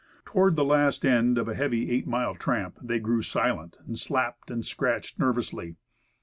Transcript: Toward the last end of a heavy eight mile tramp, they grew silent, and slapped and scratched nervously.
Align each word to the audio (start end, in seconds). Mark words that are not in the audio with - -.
Toward 0.25 0.55
the 0.55 0.65
last 0.65 1.05
end 1.05 1.37
of 1.37 1.47
a 1.47 1.53
heavy 1.53 1.91
eight 1.91 2.07
mile 2.07 2.33
tramp, 2.33 2.79
they 2.81 2.97
grew 2.97 3.21
silent, 3.21 3.77
and 3.85 3.99
slapped 3.99 4.49
and 4.49 4.65
scratched 4.65 5.19
nervously. 5.19 5.75